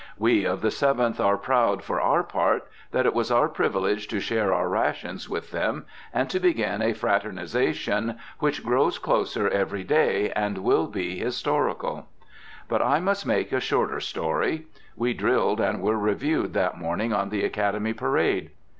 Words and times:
We 0.17 0.45
of 0.45 0.61
the 0.61 0.71
Seventh 0.71 1.19
are 1.19 1.37
proud, 1.37 1.83
for 1.83 2.01
our 2.01 2.23
part, 2.23 2.67
that 2.91 3.05
it 3.05 3.13
was 3.13 3.29
our 3.29 3.47
privilege 3.47 4.07
to 4.07 4.19
share 4.19 4.51
our 4.51 4.67
rations 4.67 5.29
with 5.29 5.51
them, 5.51 5.85
and 6.11 6.27
to 6.31 6.39
begin 6.39 6.81
a 6.81 6.93
fraternization 6.93 8.17
which 8.39 8.63
grows 8.63 8.97
closer 8.97 9.47
every 9.47 9.83
day 9.83 10.31
and 10.31 10.57
will 10.63 10.87
be 10.87 11.19
historical. 11.19 12.07
But 12.67 12.81
I 12.81 12.99
must 12.99 13.27
make 13.27 13.51
a 13.51 13.59
shorter 13.59 13.99
story. 13.99 14.65
We 14.95 15.13
drilled 15.13 15.59
and 15.61 15.83
were 15.83 15.99
reviewed 15.99 16.53
that 16.53 16.79
morning 16.79 17.13
on 17.13 17.29
the 17.29 17.43
Academy 17.45 17.93
parade. 17.93 18.49